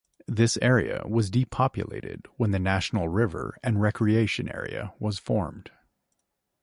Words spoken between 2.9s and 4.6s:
River and Recreation